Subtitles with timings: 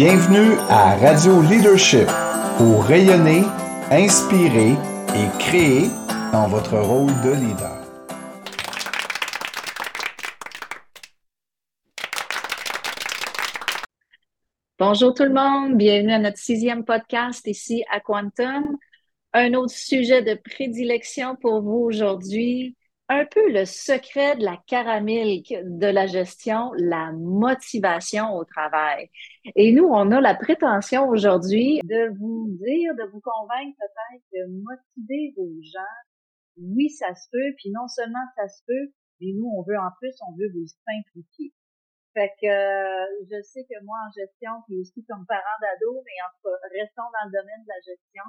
[0.00, 2.06] Bienvenue à Radio Leadership
[2.56, 3.42] pour rayonner,
[3.90, 4.74] inspirer
[5.16, 5.88] et créer
[6.30, 7.82] dans votre rôle de leader.
[14.78, 18.76] Bonjour tout le monde, bienvenue à notre sixième podcast ici à Quantum.
[19.32, 22.76] Un autre sujet de prédilection pour vous aujourd'hui,
[23.08, 29.10] un peu le secret de la caramel de la gestion, la motivation au travail.
[29.56, 34.62] Et nous, on a la prétention aujourd'hui de vous dire, de vous convaincre peut-être de
[34.62, 35.96] motiver vos gens.
[36.58, 39.90] Oui, ça se peut, puis non seulement ça se peut, mais nous, on veut en
[40.00, 41.52] plus, on veut vous simplifier.
[42.12, 42.52] Fait que
[43.30, 47.30] je sais que moi, en gestion, puis aussi comme parent d'ado, mais en restons dans
[47.30, 48.24] le domaine de la gestion,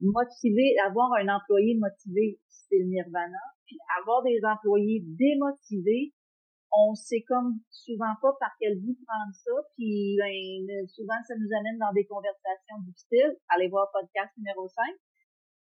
[0.00, 3.38] motiver, avoir un employé motivé, c'est le nirvana.
[3.66, 6.12] Puis avoir des employés démotivés,
[6.72, 9.52] on sait comme souvent pas par quel bout prendre ça.
[9.76, 13.36] Puis ben, souvent, ça nous amène dans des conversations difficiles.
[13.48, 14.84] Allez voir podcast numéro 5.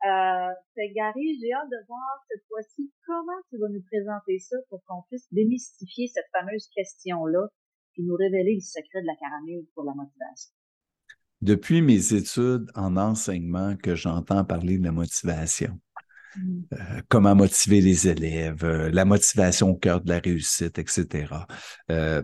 [0.05, 4.57] Euh, fait Gary, j'ai hâte de voir cette fois-ci comment tu vas nous présenter ça
[4.69, 7.49] pour qu'on puisse démystifier cette fameuse question-là
[7.93, 10.53] puis nous révéler le secret de la caramel pour la motivation.
[11.45, 15.79] Depuis mes études en enseignement que j'entends parler de la motivation.
[16.39, 16.63] Mm.
[16.73, 21.27] Euh, comment motiver les élèves, euh, la motivation au cœur de la réussite, etc.
[21.91, 22.23] Euh,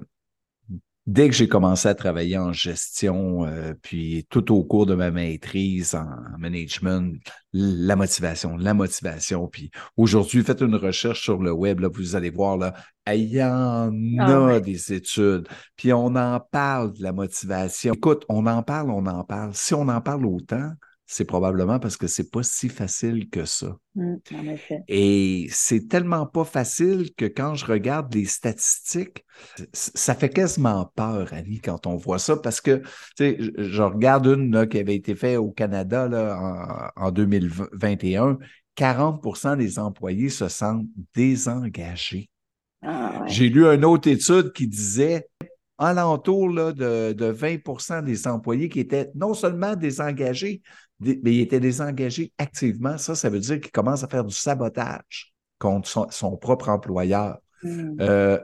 [1.06, 3.46] dès que j'ai commencé à travailler en gestion,
[3.82, 6.06] puis tout au cours de ma maîtrise en,
[6.38, 7.20] management,
[7.52, 9.48] la motivation, la motivation.
[9.48, 12.74] Puis aujourd'hui, faites une recherche sur le web, là, vous allez voir, là,
[13.08, 15.48] il y en ah a des études.
[15.76, 17.94] Puis on en parle de la motivation.
[17.94, 19.50] Écoute, on en parle, on en parle.
[19.54, 20.72] Si on en parle autant,
[21.12, 23.77] c'est probablement parce que c'est pas si facile que ça.
[23.97, 24.14] Mmh,
[24.86, 29.27] Et c'est tellement pas facile que quand je regarde les statistiques,
[29.72, 32.83] ça fait quasiment peur, Annie, quand on voit ça, parce que
[33.19, 38.38] je regarde une là, qui avait été faite au Canada là, en, 2021.
[38.77, 42.31] 40% des employés se sentent désengagés.
[42.82, 45.26] Ah, J'ai lu une autre étude qui disait
[45.76, 50.62] alentour là, de, de 20% des employés qui étaient non seulement désengagés,
[51.00, 52.99] mais il était désengagé activement.
[52.99, 57.38] Ça, ça veut dire qu'il commence à faire du sabotage contre son, propre employeur.
[57.62, 57.97] Hmm.
[58.00, 58.38] Euh,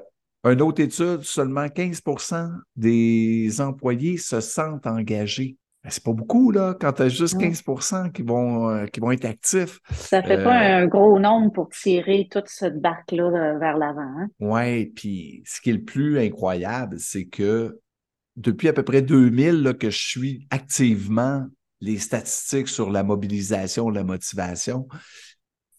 [0.45, 5.57] une autre étude, seulement 15% des employés se sentent engagés.
[5.83, 7.63] Ben, c'est pas beaucoup, là, quand tu as juste 15
[8.13, 9.81] qui vont, euh, qui vont être actifs.
[9.93, 14.01] Ça fait pas euh, un gros nombre pour tirer toute cette barque-là vers l'avant.
[14.01, 14.29] Hein?
[14.41, 17.81] Oui, puis ce qui est le plus incroyable, c'est que
[18.37, 21.47] depuis à peu près 2000 là, que je suis activement
[21.81, 24.89] les statistiques sur la mobilisation, la motivation,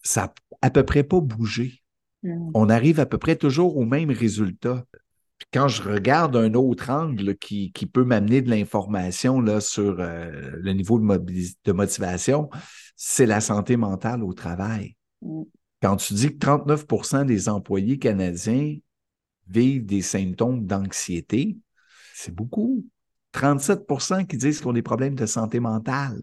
[0.04, 1.82] ça n'a à peu près pas bougé.
[2.24, 2.52] Mm.
[2.54, 4.86] On arrive à peu près toujours au même résultat.
[5.54, 10.74] quand je regarde un autre angle qui, peut m'amener de l'information là, sur euh, le
[10.74, 12.50] niveau de, de motivation,
[12.96, 14.96] c'est la santé mentale au travail.
[15.22, 15.44] Mm.
[15.82, 18.78] Quand tu dis que 39% des employés canadiens
[19.48, 21.58] vivent des symptômes d'anxiété,
[22.14, 22.86] c'est beaucoup.
[23.34, 26.22] 37% qui disent qu'ils ont des problèmes de santé mentale.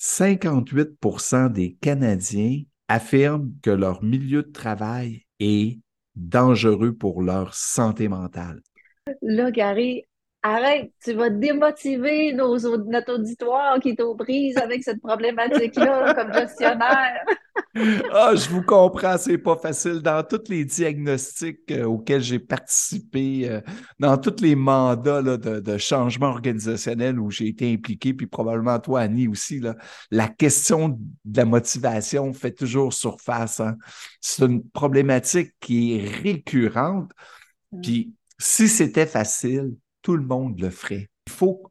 [0.00, 5.78] 58% des Canadiens affirment que leur milieu de travail est
[6.14, 8.60] dangereux pour leur santé mentale.
[9.22, 10.04] Là, Gary,
[10.42, 17.24] arrête, tu vas démotiver notre auditoire qui est aux prises avec cette problématique-là comme gestionnaire.
[18.12, 20.00] ah, je vous comprends, c'est pas facile.
[20.02, 23.60] Dans tous les diagnostics euh, auxquels j'ai participé, euh,
[24.00, 29.28] dans tous les mandats de, changement organisationnel où j'ai été impliqué, puis probablement toi, Annie
[29.28, 29.76] aussi, là,
[30.10, 33.60] la question de la motivation fait toujours surface.
[33.60, 33.76] Hein.
[34.20, 37.10] C'est une problématique qui est récurrente.
[37.70, 37.80] Mm.
[37.80, 39.72] Puis si c'était facile,
[40.02, 41.08] tout le monde le ferait.
[41.28, 41.62] Il faut,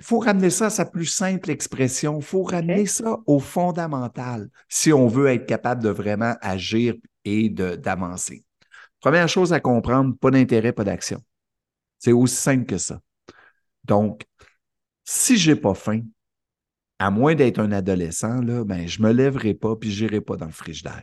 [0.00, 2.18] faut ramener ça à sa plus simple expression.
[2.18, 6.94] Il faut ramener ça au fondamental si on veut être capable de vraiment agir
[7.24, 8.44] et d'avancer.
[9.00, 11.20] Première chose à comprendre, pas d'intérêt, pas d'action.
[11.98, 13.00] C'est aussi simple que ça.
[13.84, 14.24] Donc,
[15.04, 16.02] si j'ai pas faim,
[16.98, 20.46] à moins d'être un adolescent, là, ben, je me lèverai pas puis j'irai pas dans
[20.46, 21.02] le frigidaire.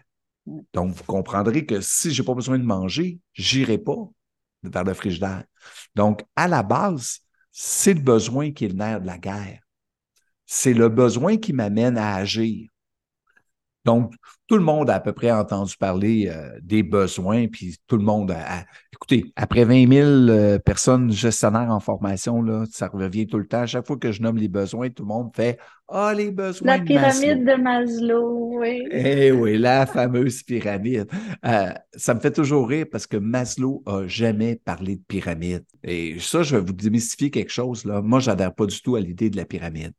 [0.74, 4.10] Donc, vous comprendrez que si j'ai pas besoin de manger, j'irai pas
[4.64, 5.44] vers le frigidaire.
[5.96, 7.20] Donc, à la base,
[7.52, 9.60] c'est le besoin qui est le nerf de la guerre.
[10.46, 12.70] C'est le besoin qui m'amène à agir.
[13.86, 14.14] Donc,
[14.48, 18.04] tout le monde a à peu près entendu parler euh, des besoins, puis tout le
[18.04, 18.66] monde a,
[19.02, 23.62] Écoutez, après 20 000 euh, personnes gestionnaires en formation, là, ça revient tout le temps.
[23.62, 25.58] À chaque fois que je nomme les besoins, tout le monde fait
[25.88, 26.78] Ah, les besoins.
[26.78, 28.84] La pyramide de Maslow, oui.
[28.92, 31.08] Eh oui, la fameuse pyramide.
[31.46, 35.64] Euh, ça me fait toujours rire parce que Maslow a jamais parlé de pyramide.
[35.82, 37.86] Et ça, je vais vous démystifier quelque chose.
[37.86, 38.02] Là.
[38.02, 39.94] Moi, j'adhère pas du tout à l'idée de la pyramide.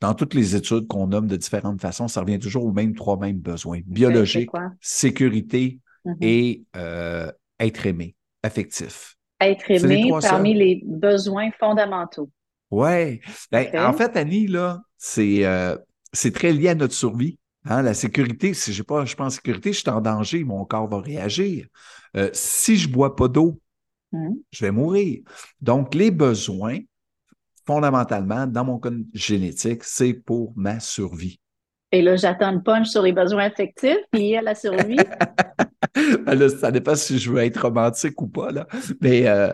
[0.00, 3.18] Dans toutes les études qu'on nomme de différentes façons, ça revient toujours aux mêmes trois
[3.18, 4.50] mêmes besoins biologique,
[4.80, 6.16] sécurité mm-hmm.
[6.22, 9.16] et euh, être aimé, affectif.
[9.40, 12.30] Être aimé parmi les besoins fondamentaux.
[12.70, 13.20] Oui.
[13.52, 15.76] Ben, en fait, Annie, là, c'est euh,
[16.34, 17.38] très lié à notre survie.
[17.66, 17.80] Hein.
[17.82, 20.86] la sécurité, si je pas, je pense en sécurité, je suis en danger, mon corps
[20.86, 21.66] va réagir.
[22.14, 23.58] Euh, si je ne bois pas d'eau,
[24.12, 24.30] mmh.
[24.50, 25.22] je vais mourir.
[25.60, 26.78] Donc, les besoins,
[27.66, 31.40] fondamentalement, dans mon code génétique, c'est pour ma survie.
[31.90, 34.96] Et là, j'attends le punch sur les besoins affectifs liés à la survie.
[36.26, 38.50] Ben là, ça dépend si je veux être romantique ou pas.
[38.50, 38.66] Là.
[39.00, 39.52] Mais euh,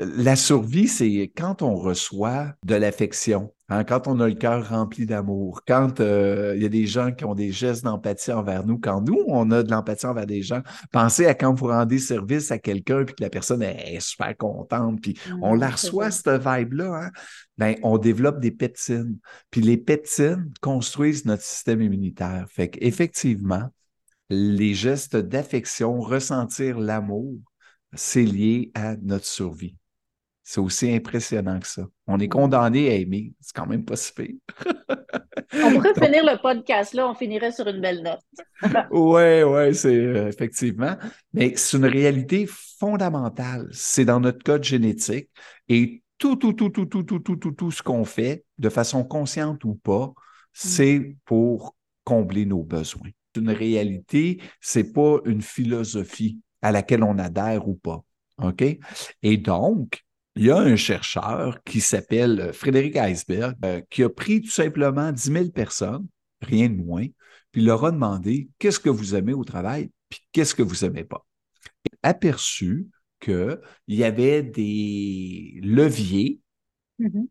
[0.00, 5.04] la survie, c'est quand on reçoit de l'affection, hein, quand on a le cœur rempli
[5.04, 8.78] d'amour, quand euh, il y a des gens qui ont des gestes d'empathie envers nous,
[8.78, 10.62] quand nous, on a de l'empathie envers des gens.
[10.90, 15.02] Pensez à quand vous rendez service à quelqu'un puis que la personne est super contente,
[15.02, 17.04] puis mmh, on la reçoit, cette vibe-là.
[17.04, 17.10] Hein?
[17.58, 19.18] Ben, on développe des peptines.
[19.50, 22.46] Puis les peptines construisent notre système immunitaire.
[22.48, 23.68] Fait qu'effectivement,
[24.30, 27.36] les gestes d'affection, ressentir l'amour,
[27.92, 29.76] c'est lié à notre survie.
[30.42, 31.82] C'est aussi impressionnant que ça.
[32.06, 33.32] On est condamné à aimer.
[33.40, 34.34] C'est quand même pas si pire.
[35.52, 38.20] on pourrait finir le podcast là, on finirait sur une belle note.
[38.90, 40.96] oui, oui, c'est euh, effectivement.
[41.32, 42.48] Mais c'est une réalité
[42.78, 43.68] fondamentale.
[43.72, 45.28] C'est dans notre code génétique
[45.68, 49.04] et tout, tout, tout, tout, tout, tout, tout, tout, tout ce qu'on fait, de façon
[49.04, 50.12] consciente ou pas, mm.
[50.52, 57.68] c'est pour combler nos besoins une réalité, c'est pas une philosophie à laquelle on adhère
[57.68, 58.04] ou pas.
[58.42, 58.64] OK?
[59.22, 60.04] Et donc,
[60.36, 65.12] il y a un chercheur qui s'appelle Frédéric Eisberg euh, qui a pris tout simplement
[65.12, 66.06] 10 000 personnes,
[66.40, 67.06] rien de moins,
[67.52, 71.04] puis leur a demandé qu'est-ce que vous aimez au travail, puis qu'est-ce que vous aimez
[71.04, 71.26] pas?
[71.84, 72.88] Il a aperçu
[73.20, 76.40] qu'il y avait des leviers
[77.00, 77.26] mm-hmm.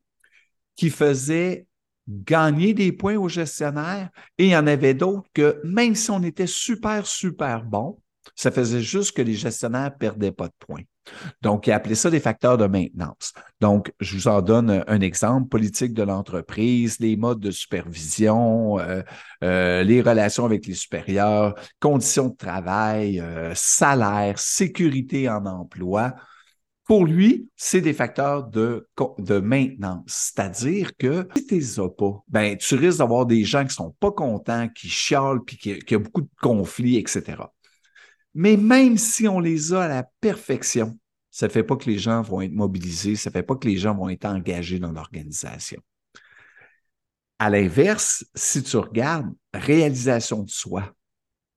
[0.75, 1.65] qui faisaient
[2.09, 6.23] gagner des points aux gestionnaires et il y en avait d'autres que même si on
[6.23, 7.99] était super, super bon,
[8.35, 10.83] ça faisait juste que les gestionnaires ne perdaient pas de points.
[11.41, 13.33] Donc, il a appelé ça des facteurs de maintenance.
[13.61, 19.01] Donc, je vous en donne un exemple, politique de l'entreprise, les modes de supervision, euh,
[19.43, 26.13] euh, les relations avec les supérieurs, conditions de travail, euh, salaire, sécurité en emploi.
[26.89, 28.87] Pour lui, c'est des facteurs de,
[29.43, 30.05] maintenance.
[30.07, 33.95] C'est-à-dire que si tu les as pas, ben, tu risques d'avoir des gens qui sont
[33.99, 37.43] pas contents, qui chialent, puis qui, qui a beaucoup de conflits, etc.
[38.33, 40.97] Mais même si on les a à la perfection,
[41.29, 43.67] ça ne fait pas que les gens vont être mobilisés, ça ne fait pas que
[43.67, 45.79] les gens vont être engagés dans l'organisation.
[47.37, 50.91] À l'inverse, si tu regardes réalisation de soi,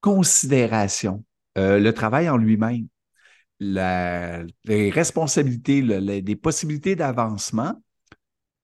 [0.02, 1.24] considération,
[1.56, 2.86] euh, le travail en lui-même,
[3.62, 7.74] les responsabilités, les, possibilités d'avancement,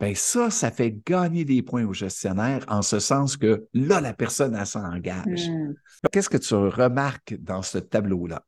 [0.01, 4.13] ben ça, ça fait gagner des points aux gestionnaires en ce sens que là, la
[4.13, 5.49] personne, elle s'engage.
[5.49, 5.75] Hmm.
[6.13, 8.45] Qu'est-ce que tu remarques dans ce tableau-là?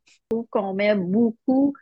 [0.51, 1.75] Qu'on met beaucoup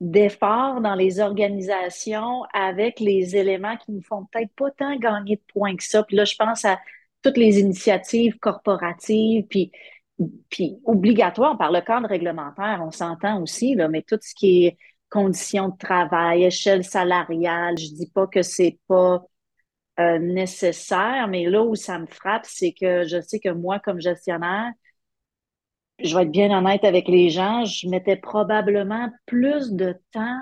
[0.00, 5.52] d'efforts dans les organisations avec les éléments qui ne font peut-être pas tant gagner de
[5.52, 6.02] points que ça.
[6.02, 6.78] Puis là, je pense à
[7.22, 9.72] toutes les initiatives corporatives, puis
[10.50, 14.78] puis obligatoire par le cadre réglementaire, on s'entend aussi, là, mais tout ce qui est
[15.10, 19.22] conditions de travail, échelle salariale, je dis pas que c'est pas
[20.00, 24.00] euh, nécessaire, mais là où ça me frappe, c'est que je sais que moi, comme
[24.00, 24.70] gestionnaire,
[26.00, 30.40] je vais être bien honnête avec les gens, je mettais probablement plus de temps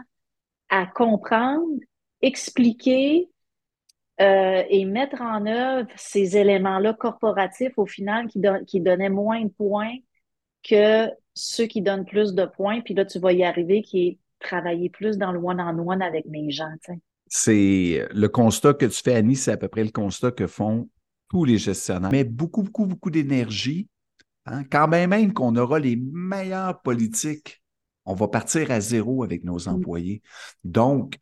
[0.68, 1.64] à comprendre,
[2.20, 3.30] expliquer,
[4.20, 9.50] euh, et mettre en œuvre ces éléments-là corporatifs au final qui, qui donnaient moins de
[9.50, 9.96] points
[10.62, 12.80] que ceux qui donnent plus de points.
[12.80, 16.50] Puis là, tu vas y arriver qui est travailler plus dans le one-on-one avec mes
[16.50, 16.74] gens.
[17.26, 20.88] C'est le constat que tu fais, Annie, c'est à peu près le constat que font
[21.28, 22.10] tous les gestionnaires.
[22.12, 23.88] Mais beaucoup, beaucoup, beaucoup d'énergie.
[24.46, 24.64] Hein.
[24.70, 27.62] Quand même, même qu'on aura les meilleures politiques,
[28.04, 29.68] on va partir à zéro avec nos mm.
[29.68, 30.22] employés.
[30.62, 31.16] Donc,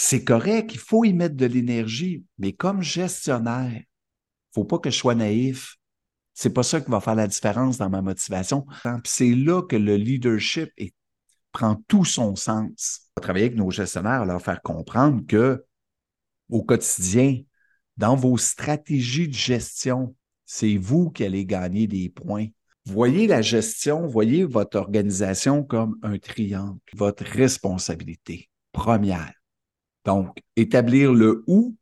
[0.00, 4.78] c'est correct, il faut y mettre de l'énergie, mais comme gestionnaire, il ne faut pas
[4.78, 5.74] que je sois naïf.
[6.34, 8.64] C'est pas ça qui va faire la différence dans ma motivation.
[9.04, 10.70] C'est là que le leadership
[11.50, 13.10] prend tout son sens.
[13.16, 15.64] On va travailler avec nos gestionnaires, leur faire comprendre que
[16.48, 17.40] au quotidien,
[17.96, 20.14] dans vos stratégies de gestion,
[20.46, 22.46] c'est vous qui allez gagner des points.
[22.84, 29.37] Voyez la gestion, voyez votre organisation comme un triangle, votre responsabilité première.
[30.08, 31.76] Donc, établir le où,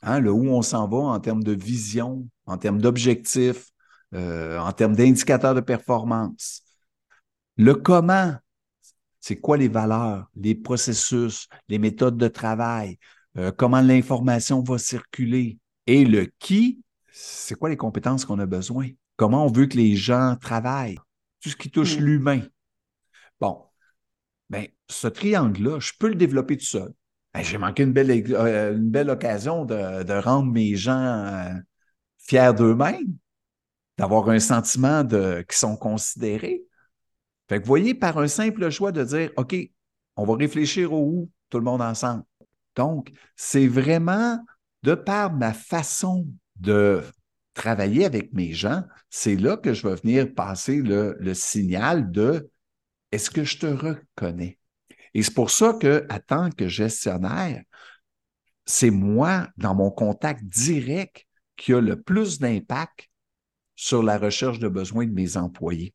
[0.00, 3.66] hein, le où on s'en va en termes de vision, en termes d'objectifs,
[4.14, 6.62] euh, en termes d'indicateurs de performance.
[7.58, 8.34] Le comment,
[9.20, 12.98] c'est quoi les valeurs, les processus, les méthodes de travail,
[13.36, 15.58] euh, comment l'information va circuler.
[15.86, 16.80] Et le qui,
[17.12, 20.96] c'est quoi les compétences qu'on a besoin, comment on veut que les gens travaillent,
[21.42, 22.04] tout ce qui touche mm.
[22.04, 22.40] l'humain.
[23.38, 23.66] Bon,
[24.48, 26.94] ben, ce triangle-là, je peux le développer tout seul.
[27.34, 31.54] Ben, j'ai manqué une belle, euh, une belle occasion de, rendre mes gens euh,
[32.18, 33.16] fiers d'eux-mêmes,
[33.98, 36.62] d'avoir un sentiment de qu'ils sont considérés.
[37.48, 39.56] Fait que vous voyez, par un simple choix de dire OK,
[40.16, 42.24] on va réfléchir au où, tout le monde ensemble.
[42.76, 44.38] Donc, c'est vraiment
[44.82, 47.02] de par ma façon de
[47.54, 52.50] travailler avec mes gens, c'est là que je vais venir passer le, le signal de
[53.12, 54.59] est-ce que je te reconnais?
[55.14, 57.62] Et c'est pour ça que, tant que gestionnaire,
[58.66, 61.26] c'est moi, dans mon contact direct,
[61.56, 63.08] qui a le plus d'impact
[63.74, 65.94] sur la recherche de besoins de mes employés.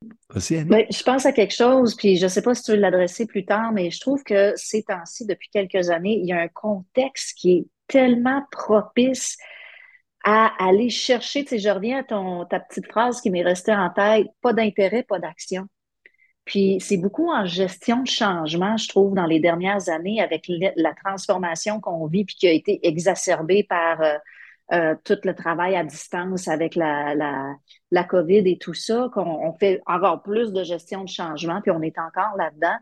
[0.65, 3.27] Ben, je pense à quelque chose, puis je ne sais pas si tu veux l'adresser
[3.27, 6.47] plus tard, mais je trouve que ces temps-ci, depuis quelques années, il y a un
[6.47, 9.37] contexte qui est tellement propice
[10.23, 13.91] à aller chercher, tu sais, je reviens à ta petite phrase qui m'est restée en
[13.91, 15.67] tête, pas d'intérêt, pas d'action.
[16.45, 20.93] Puis c'est beaucoup en gestion de changement, je trouve, dans les dernières années, avec la
[20.93, 24.15] transformation qu'on vit, puis qui a été exacerbée par euh,
[24.71, 27.55] euh, tout le travail à distance avec la, la,
[27.91, 31.81] la COVID et tout ça, qu'on fait encore plus de gestion de changement, puis on
[31.81, 32.77] est encore là-dedans.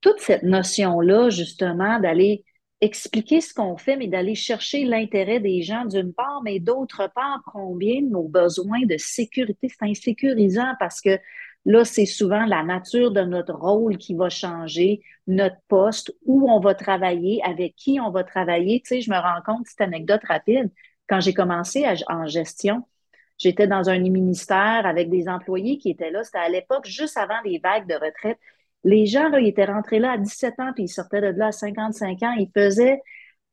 [0.00, 2.44] Toute cette notion-là, justement, d'aller
[2.80, 7.40] expliquer ce qu'on fait, mais d'aller chercher l'intérêt des gens d'une part, mais d'autre part,
[7.52, 11.18] combien de nos besoins de sécurité, c'est insécurisant parce que
[11.64, 16.60] là, c'est souvent la nature de notre rôle qui va changer, notre poste, où on
[16.60, 18.80] va travailler, avec qui on va travailler.
[18.80, 20.70] Tu sais, je me rends compte, cette anecdote rapide,
[21.08, 22.84] quand j'ai commencé en gestion,
[23.38, 26.24] j'étais dans un ministère avec des employés qui étaient là.
[26.24, 28.38] C'était à l'époque, juste avant les vagues de retraite.
[28.84, 31.48] Les gens, là, ils étaient rentrés là à 17 ans, puis ils sortaient de là
[31.48, 32.32] à 55 ans.
[32.38, 33.00] Ils faisaient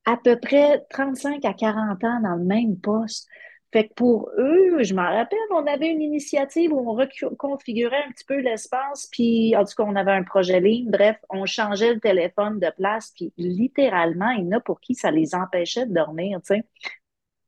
[0.06, 3.28] à peu près 35 à 40 ans dans le même poste.
[3.72, 8.12] Fait que pour eux, je m'en rappelle, on avait une initiative où on reconfigurait un
[8.12, 10.90] petit peu l'espace, puis en tout cas, on avait un projet ligne.
[10.90, 14.96] Bref, on changeait le téléphone de place, puis littéralement, il y en a pour qui
[14.96, 16.64] ça les empêchait de dormir, tu sais.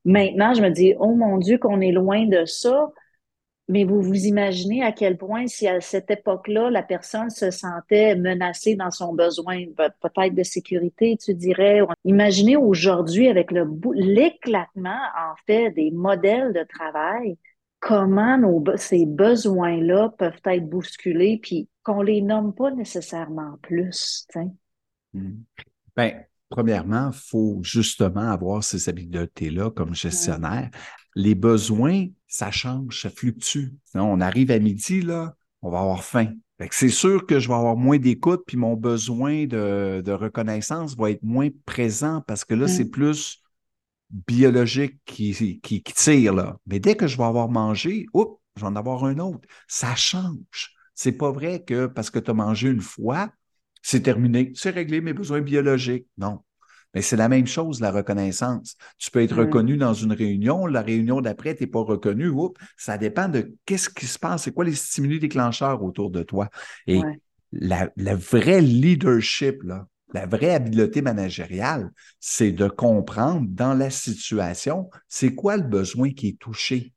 [0.06, 2.92] Maintenant, je me dis, oh mon Dieu, qu'on est loin de ça.
[3.72, 8.18] Mais vous vous imaginez à quel point, si à cette époque-là, la personne se sentait
[8.18, 11.80] menacée dans son besoin peut-être de sécurité, tu dirais.
[12.04, 17.38] Imaginez aujourd'hui avec le l'éclatement, en fait, des modèles de travail,
[17.80, 24.28] comment nos, ces besoins-là peuvent être bousculés, puis qu'on les nomme pas nécessairement plus.
[25.14, 25.32] Mmh.
[25.96, 30.72] Ben, premièrement, il faut justement avoir ces habiletés-là comme gestionnaire.
[31.16, 33.74] Les besoins, ça change, ça fluctue.
[33.94, 36.34] On arrive à midi, là, on va avoir faim.
[36.70, 41.24] C'est sûr que je vais avoir moins d'écoute, puis mon besoin de, reconnaissance va être
[41.24, 42.92] moins présent parce que là, c'est mm.
[42.92, 43.42] plus
[44.12, 46.34] biologique qui, qui, tire.
[46.34, 46.58] Là.
[46.68, 49.48] Mais dès que je vais avoir mangé, oups, je vais en avoir un autre.
[49.68, 50.76] Ça change.
[50.94, 53.32] C'est pas vrai que parce que tu as mangé une fois,
[53.82, 56.08] c'est terminé, c'est réglé mes besoins biologiques.
[56.18, 56.42] Non.
[56.94, 58.76] Mais c'est la même chose, la reconnaissance.
[58.98, 62.28] Tu peux être reconnu dans une réunion, la réunion d'après, tu n'es pas reconnu.
[62.28, 66.24] Oups, ça dépend de qu'est-ce qui se passe, c'est quoi les stimuli déclencheurs autour de
[66.24, 66.50] toi.
[66.88, 67.02] Et
[67.52, 74.90] la, la vraie leadership, là, la vraie habileté managériale, c'est de comprendre dans la situation,
[75.08, 76.94] c'est quoi le besoin qui est touché?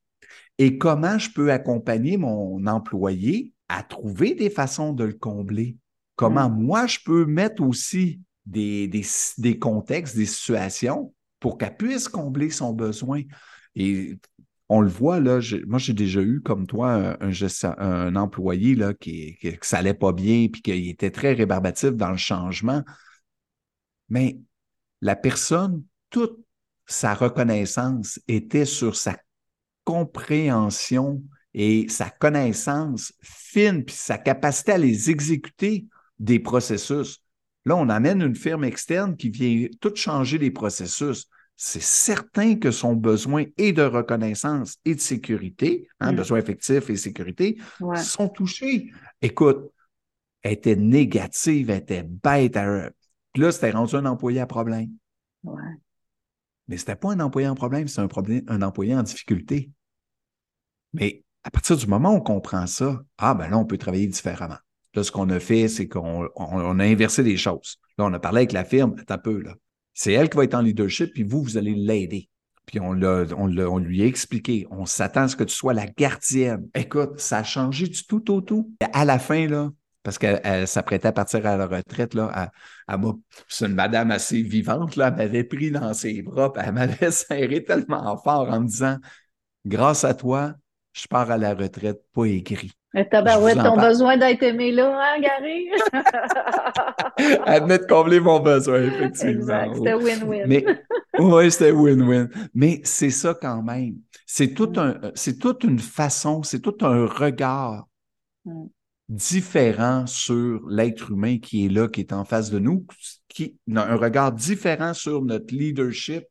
[0.59, 5.77] Et comment je peux accompagner mon employé à trouver des façons de le combler?
[6.17, 12.73] Comment moi, je peux mettre aussi des, contextes, des situations pour qu'elle puisse combler son
[12.73, 13.23] besoin.
[13.75, 14.19] Et
[14.69, 19.57] on le voit, là, moi, j'ai déjà eu, comme toi, un, employé là, qui, qui,
[19.63, 22.83] ça allait pas bien puis qu'il était très rébarbatif dans le changement.
[24.09, 24.39] Mais
[25.01, 26.39] la personne, toute
[26.87, 29.17] sa reconnaissance était sur sa
[29.85, 31.23] compréhension
[31.53, 35.87] et sa connaissance fine, puis sa capacité à les exécuter
[36.19, 37.24] des processus.
[37.65, 41.29] Là, on amène une firme externe qui vient tout changer les processus.
[41.57, 46.17] C'est certain que son besoin et de reconnaissance et de sécurité, hein, mm.
[46.17, 47.59] besoin effectif et sécurité,
[47.97, 48.91] sont touchés.
[49.23, 49.71] Écoute,
[50.43, 52.57] elle était négative, elle était bête.
[52.57, 52.91] À...
[53.37, 54.91] Là, c'était rendu un employé à problème.
[55.43, 55.63] Ouais.
[56.69, 59.71] Mais c'était pas un employé en problème, c'est un, problème, un employé en difficulté.
[60.93, 64.07] Mais À partir du moment où on comprend ça, ah ben là, on peut travailler
[64.07, 64.59] différemment.
[64.95, 67.79] Là, ce qu'on a fait, c'est qu'on on, a inversé les choses.
[67.99, 69.55] Là, on a parlé avec la firme, un peu, là.
[69.93, 72.29] C'est elle qui va être en leadership, puis vous, vous allez l'aider.
[72.67, 75.75] Puis on, l'a, on, on, lui a expliqué, on s'attend à ce que tu sois
[75.75, 76.69] la gardienne.
[76.75, 78.73] Écoute, ça a changé du tout au tout.
[78.93, 79.71] À la fin, là,
[80.03, 82.51] parce qu'elle s'apprêtait à partir à la retraite, là,
[82.89, 82.99] elle,
[83.49, 87.11] c'est une madame assez vivante, là, elle m'avait pris dans ses bras, puis elle m'avait
[87.11, 88.99] serré tellement fort en me disant
[89.67, 90.55] Grâce à toi,
[90.93, 92.73] je pars à la retraite, pas écrit.
[92.95, 95.69] Mais tabarouette, ton besoin d'être aimé là, hein, Gary?
[97.69, 99.65] De combler mon besoin, effectivement.
[99.65, 100.45] Exact, c'était win-win.
[100.47, 100.65] Mais,
[101.19, 102.29] oui, c'était win-win.
[102.55, 103.97] Mais c'est ça quand même.
[104.27, 104.79] C'est tout mm.
[104.79, 107.89] un, c'est toute une façon, c'est tout un regard
[108.45, 108.67] mm.
[109.09, 112.87] différent sur l'être humain qui est là, qui est en face de nous,
[113.29, 116.25] qui a un regard différent sur notre leadership.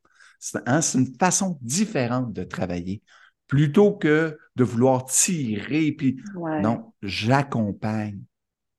[0.65, 3.01] Hein, c'est une façon différente de travailler
[3.53, 5.91] plutôt que de vouloir tirer.
[5.91, 8.19] Puis non, j'accompagne.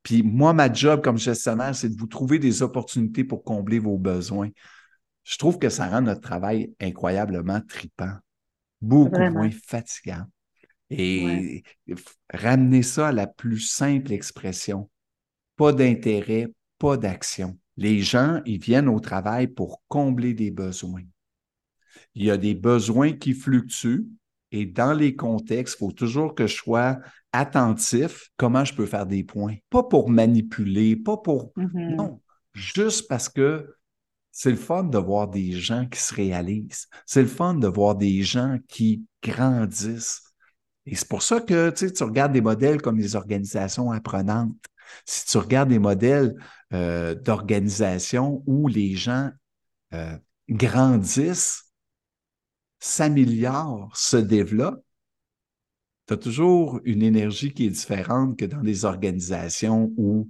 [0.03, 3.99] Puis moi, ma job comme gestionnaire, c'est de vous trouver des opportunités pour combler vos
[3.99, 4.51] besoins.
[5.23, 8.17] Je trouve que ça rend notre travail incroyablement tripant,
[8.81, 10.25] beaucoup moins fatigant.
[10.91, 11.63] Et
[12.33, 14.91] ramener ça à la plus simple expression.
[15.55, 16.49] Pas d'intérêt,
[16.81, 17.57] pas d'action.
[17.77, 21.05] Les gens, ils viennent au travail pour combler des besoins.
[22.17, 24.05] Il y a des besoins qui fluctuent,
[24.51, 26.99] et dans les contextes, il faut toujours que je sois
[27.33, 29.57] attentif comment je peux faire des points.
[29.71, 31.53] Pas pour manipuler, pas pour...
[31.57, 31.97] Mm-hmm.
[31.97, 32.21] Non,
[32.53, 33.75] juste parce que
[34.31, 36.89] c'est le fun de voir des gens qui se réalisent.
[37.07, 40.23] C'est le fun de voir des gens qui grandissent.
[40.87, 44.57] Et c'est pour ça que tu, regardes des modèles comme les organisations apprenantes.
[45.07, 46.35] Si tu regardes des modèles
[46.73, 49.31] euh, d'organisation où les gens
[49.95, 50.17] euh,
[50.49, 51.64] grandissent,
[52.85, 54.85] s'améliore, se développe,
[56.07, 60.29] tu as toujours une énergie qui est différente que dans des organisations où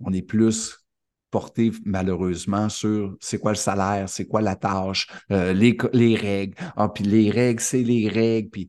[0.00, 0.84] on est plus
[1.30, 6.56] porté malheureusement sur c'est quoi le salaire, c'est quoi la tâche, euh, les, les, règles.
[6.76, 8.50] Ah, puis les règles, c'est les règles.
[8.50, 8.68] Puis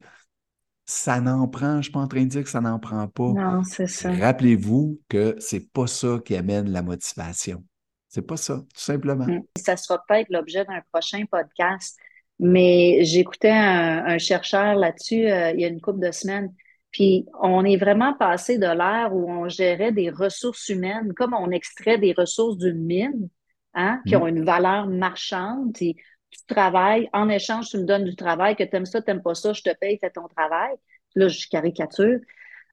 [0.85, 3.31] ça n'en prend, je suis pas en train de dire que ça n'en prend pas.
[3.33, 4.11] Non, c'est ça.
[4.11, 7.65] Rappelez-vous que c'est pas ça qui amène la motivation.
[8.09, 9.25] C'est pas ça, tout simplement.
[9.25, 9.41] Mm.
[9.57, 11.97] Ça sera peut-être l'objet d'un prochain podcast.
[12.45, 16.53] Mais j'écoutais un, chercheur là-dessus euh, il y a une couple de semaines.
[16.91, 21.51] Puis on est vraiment passé de l'ère où on gérait des ressources humaines, comme on
[21.51, 23.29] extrait des ressources d'une mine,
[23.73, 24.35] hein, qui ont mm.
[24.35, 25.73] une valeur marchande.
[25.73, 25.95] Puis
[26.31, 29.23] tu travailles, en échange, tu me donnes du travail, que tu aimes ça, tu n'aimes
[29.23, 30.75] pas ça, je te paye, fais ton travail.
[31.15, 32.19] Là, je caricature.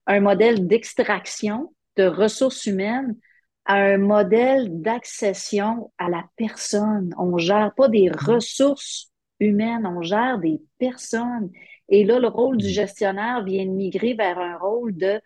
[0.05, 3.15] Un modèle d'extraction de ressources humaines
[3.63, 7.15] à un modèle d'accession à la personne.
[7.17, 8.15] On gère pas des mm.
[8.17, 9.10] ressources
[9.41, 11.51] humaine, on gère des personnes.
[11.89, 12.71] Et là, le rôle du mm.
[12.71, 15.19] gestionnaire vient de migrer vers un rôle de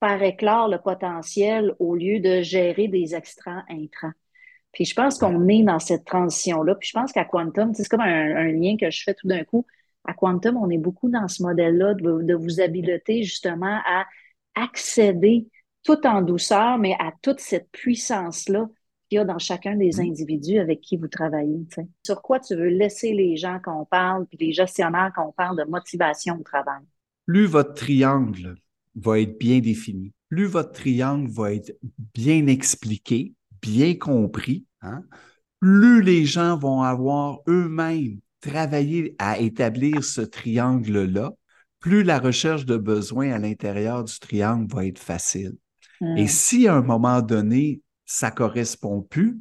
[0.00, 4.12] faire éclore le potentiel au lieu de gérer des extrants intrants.
[4.72, 6.74] Puis je pense qu'on est dans cette transition-là.
[6.74, 9.66] Puis je pense qu'à Quantum, c'est comme un, lien que je fais tout d'un coup.
[10.04, 14.04] À Quantum, on est beaucoup dans ce modèle-là de, de vous habiliter justement à
[14.54, 15.48] accéder
[15.82, 18.68] tout en douceur, mais à toute cette puissance-là
[19.08, 20.00] qu'il y a dans chacun des mm.
[20.00, 21.66] individus avec qui vous travaillez.
[22.04, 25.32] Sur quoi tu veux laisser les gens quand on parle, puis les gestionnaires quand on
[25.32, 26.82] parle de motivation au travail?
[27.26, 28.56] Plus votre triangle
[28.94, 31.76] va être bien défini, plus votre triangle va être
[32.14, 35.02] bien expliqué, bien compris, hein,
[35.60, 41.32] plus les gens vont avoir eux-mêmes travaillé à établir ce triangle-là,
[41.80, 45.56] plus la recherche de besoins à l'intérieur du triangle va être facile.
[46.00, 46.28] Et mm.
[46.28, 49.40] si à un moment donné, ça correspond plus,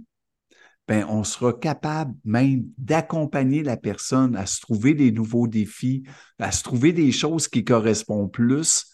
[0.87, 6.03] ben, on sera capable même d'accompagner la personne à se trouver des nouveaux défis,
[6.39, 8.85] à se trouver des choses qui correspondent plus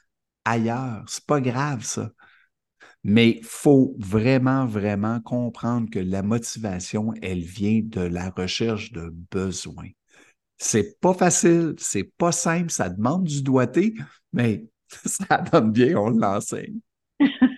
[0.46, 1.04] ailleurs.
[1.08, 2.12] C'est pas grave, ça.
[3.04, 9.14] Mais il faut vraiment, vraiment comprendre que la motivation, elle vient de la recherche de
[9.32, 9.90] besoins.
[10.58, 13.96] C'est pas facile, c'est pas simple, ça demande du doigté,
[14.34, 14.66] mais
[15.06, 16.80] ça donne bien, on l'enseigne.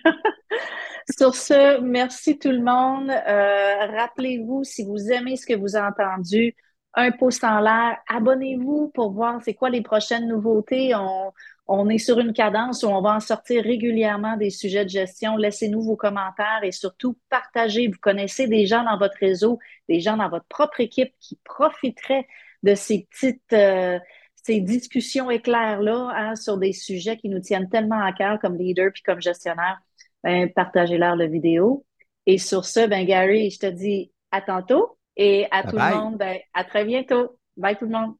[1.10, 3.10] Sur ce, merci tout le monde.
[3.10, 6.54] Euh, rappelez-vous, si vous aimez ce que vous avez entendu,
[6.94, 10.94] un post en l'air, abonnez-vous pour voir c'est quoi les prochaines nouveautés.
[10.94, 11.32] On,
[11.66, 15.36] on est sur une cadence où on va en sortir régulièrement des sujets de gestion.
[15.36, 17.88] Laissez-nous vos commentaires et surtout partagez.
[17.88, 22.26] Vous connaissez des gens dans votre réseau, des gens dans votre propre équipe qui profiteraient
[22.62, 23.98] de ces petites euh,
[24.44, 28.90] ces discussions éclairs-là hein, sur des sujets qui nous tiennent tellement à cœur comme leader
[28.92, 29.80] puis comme gestionnaire
[30.24, 31.84] ben, partagez-leur la vidéo.
[32.26, 36.16] Et sur ce, ben, Gary, je te dis à tantôt et à tout le monde,
[36.16, 37.38] ben, à très bientôt.
[37.56, 38.16] Bye tout le monde.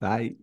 [0.00, 0.36] Bye.